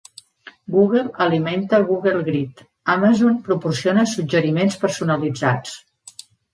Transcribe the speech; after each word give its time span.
Google 0.75 1.11
alimenta 1.25 1.81
Google 1.91 2.19
Grid, 2.31 2.65
Amazon 2.97 3.39
proporciona 3.51 4.09
suggeriments 4.17 4.83
personalitzats. 4.89 5.81